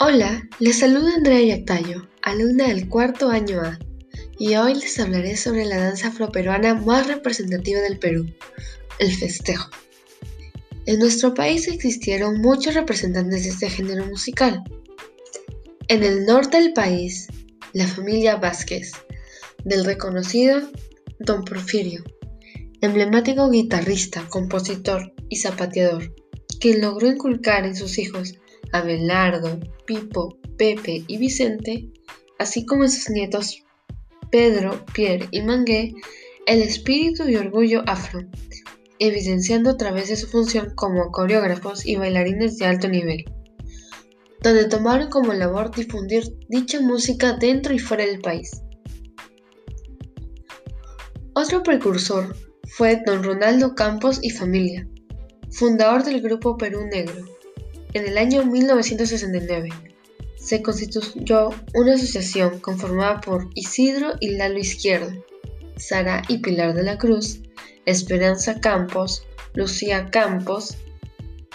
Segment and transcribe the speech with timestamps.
[0.00, 3.80] Hola, les saluda Andrea Yactayo, alumna del cuarto año A,
[4.38, 8.32] y hoy les hablaré sobre la danza afroperuana más representativa del Perú,
[9.00, 9.68] el festejo.
[10.86, 14.62] En nuestro país existieron muchos representantes de este género musical.
[15.88, 17.26] En el norte del país,
[17.72, 18.92] la familia Vázquez,
[19.64, 20.60] del reconocido
[21.18, 22.04] Don Porfirio,
[22.82, 26.14] emblemático guitarrista, compositor y zapateador,
[26.60, 28.38] quien logró inculcar en sus hijos
[28.72, 31.88] Abelardo, Pipo, Pepe y Vicente,
[32.38, 33.64] así como en sus nietos
[34.30, 35.94] Pedro, Pierre y Mangué,
[36.46, 38.20] el espíritu y orgullo afro,
[38.98, 43.24] evidenciando a través de su función como coreógrafos y bailarines de alto nivel,
[44.42, 48.62] donde tomaron como labor difundir dicha música dentro y fuera del país.
[51.34, 52.34] Otro precursor
[52.66, 54.88] fue don Ronaldo Campos y familia,
[55.50, 57.24] fundador del grupo Perú Negro.
[57.94, 59.70] En el año 1969
[60.36, 65.24] se constituyó una asociación conformada por Isidro y Lalo Izquierdo,
[65.76, 67.40] Sara y Pilar de la Cruz,
[67.86, 70.76] Esperanza Campos, Lucía Campos,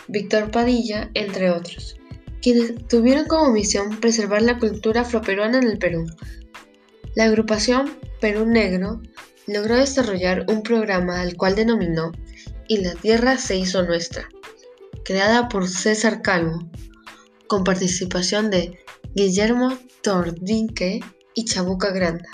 [0.07, 1.97] Víctor Padilla, entre otros,
[2.41, 6.05] quienes tuvieron como misión preservar la cultura afroperuana en el Perú.
[7.15, 9.01] La agrupación Perú Negro
[9.45, 12.11] logró desarrollar un programa al cual denominó
[12.67, 14.27] Y la Tierra se hizo nuestra,
[15.03, 16.69] creada por César Calvo,
[17.47, 18.79] con participación de
[19.15, 21.01] Guillermo Tordinque
[21.35, 22.29] y Chabuca Granda,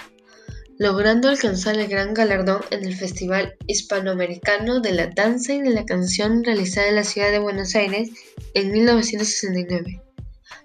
[0.77, 5.85] logrando alcanzar el gran galardón en el Festival Hispanoamericano de la Danza y de la
[5.85, 8.09] Canción realizada en la ciudad de Buenos Aires
[8.53, 10.01] en 1969,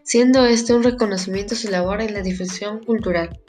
[0.05, 3.41] siendo este un reconocimiento a su labor en la difusión cultural.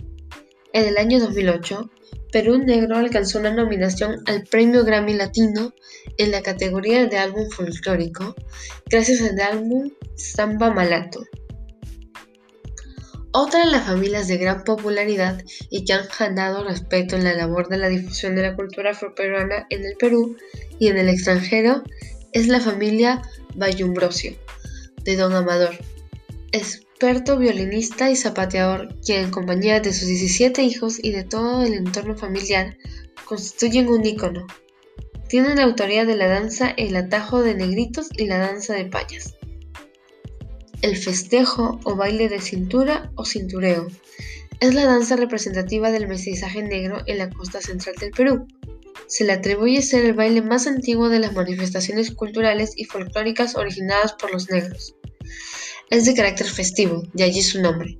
[0.75, 1.89] En el año 2008,
[2.33, 5.73] Perú Negro alcanzó una nominación al Premio Grammy Latino
[6.17, 8.35] en la categoría de álbum folclórico
[8.87, 11.23] gracias al álbum Samba Malato.
[13.31, 17.69] Otra de las familias de gran popularidad y que han ganado respeto en la labor
[17.69, 20.35] de la difusión de la cultura afroperuana en el Perú
[20.77, 21.83] y en el extranjero
[22.33, 23.21] es la familia
[23.55, 24.35] Bayumbrosio,
[25.05, 25.77] de Don Amador.
[26.95, 31.73] Experto violinista y zapateador, quien en compañía de sus 17 hijos y de todo el
[31.73, 32.77] entorno familiar
[33.25, 34.47] constituyen un ícono.
[35.27, 39.35] Tiene la autoría de la danza El atajo de negritos y la danza de payas.
[40.81, 43.87] El festejo o baile de cintura o cintureo
[44.61, 48.47] es la danza representativa del mestizaje negro en la costa central del Perú.
[49.07, 54.13] Se le atribuye ser el baile más antiguo de las manifestaciones culturales y folclóricas originadas
[54.13, 54.95] por los negros.
[55.89, 57.99] Es de carácter festivo, de allí su nombre.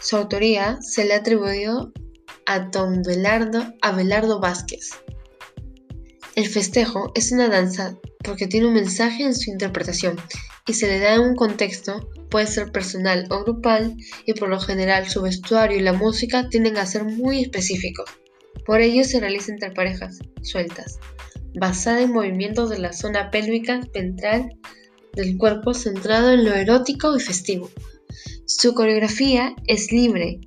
[0.00, 1.92] Su autoría se le atribuyó
[2.46, 4.90] a don Belardo Abelardo Vázquez.
[6.36, 10.16] El festejo es una danza porque tiene un mensaje en su interpretación
[10.66, 15.08] y se le da un contexto, puede ser personal o grupal, y por lo general
[15.08, 18.08] su vestuario y la música tienden a ser muy específicos.
[18.64, 20.98] Por ello se realiza entre parejas sueltas,
[21.54, 24.56] basada en movimientos de la zona pélvica ventral
[25.14, 27.70] del cuerpo centrado en lo erótico y festivo.
[28.46, 30.40] Su coreografía es libre,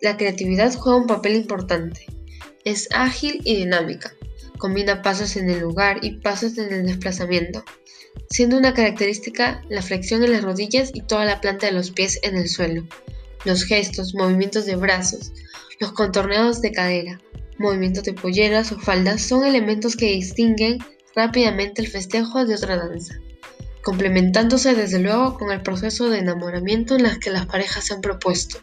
[0.00, 2.06] la, creatividad juega un papel importante.
[2.64, 4.12] Es ágil y dinámica,
[4.58, 7.64] combina pasos en el lugar y pasos en el desplazamiento,
[8.28, 12.20] siendo una característica la flexión en las rodillas y toda la planta de los pies
[12.22, 12.86] en el suelo.
[13.44, 15.32] Los gestos, movimientos de brazos,
[15.80, 17.20] los contorneos de cadera,
[17.58, 20.78] movimientos de polleras o faldas son elementos que distinguen
[21.16, 23.18] rápidamente el festejo de otra danza
[23.82, 28.00] complementándose desde luego con el proceso de enamoramiento en las que las parejas se han
[28.00, 28.58] propuesto.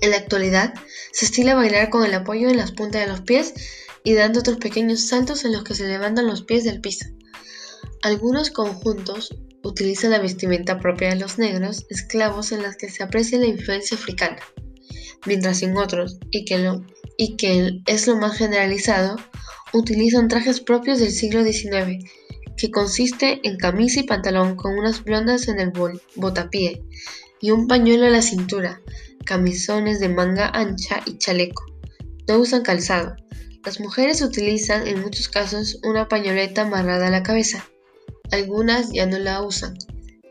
[0.00, 0.74] En la actualidad,
[1.12, 3.54] se estila bailar con el apoyo en las puntas de los pies
[4.02, 7.06] y dando otros pequeños saltos en los que se levantan los pies del piso.
[8.02, 13.38] Algunos conjuntos utilizan la vestimenta propia de los negros esclavos en las que se aprecia
[13.38, 14.40] la influencia africana,
[15.24, 16.70] mientras en otros, y que,
[17.16, 19.16] y que es lo más generalizado,
[19.72, 22.04] utilizan trajes propios del siglo XIX
[22.56, 25.72] que consiste en camisa y pantalón con unas blondas en el
[26.16, 26.82] botapié
[27.40, 28.80] y un pañuelo a la cintura,
[29.24, 31.64] camisones de manga ancha y chaleco.
[32.28, 33.16] No usan calzado.
[33.64, 37.66] Las mujeres utilizan en muchos casos una pañoleta amarrada a la cabeza.
[38.30, 39.76] Algunas ya no la usan.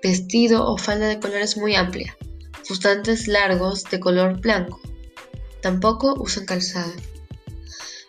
[0.01, 2.15] Vestido o falda de colores muy amplia.
[2.63, 4.79] Fustantes largos de color blanco.
[5.61, 6.93] Tampoco usan calzado.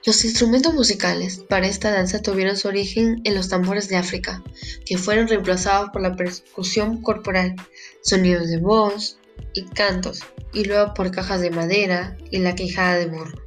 [0.06, 4.42] Los instrumentos musicales para esta danza tuvieron su origen en los tambores de África,
[4.84, 7.54] que fueron reemplazados por la percusión corporal,
[8.02, 9.18] sonidos de voz
[9.54, 10.20] y cantos,
[10.52, 13.40] y luego por cajas de madera y la quijada de burro,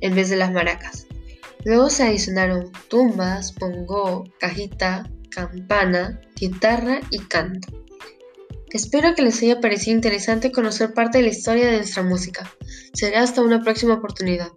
[0.00, 1.06] en vez de las maracas.
[1.64, 7.68] Luego se adicionaron tumbas, pongo, cajita, campana, guitarra y canto.
[8.70, 12.50] Espero que les haya parecido interesante conocer parte de la historia de nuestra música.
[12.94, 14.48] Será hasta una próxima oportunidad.